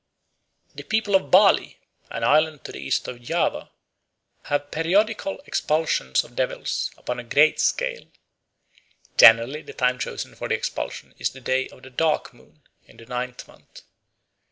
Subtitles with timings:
[0.73, 1.77] The people of Bali,
[2.09, 3.69] an island to the east of Java,
[4.45, 8.07] have periodical expulsions of devils upon a great scale.
[9.19, 12.97] Generally the time chosen for the expulsion is the day of the "dark moon" in
[12.97, 13.83] the ninth month.